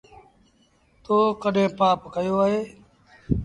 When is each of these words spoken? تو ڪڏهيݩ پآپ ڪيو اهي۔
تو 1.03 1.15
ڪڏهيݩ 1.41 1.73
پآپ 1.79 1.99
ڪيو 2.13 2.35
اهي۔ 2.43 2.59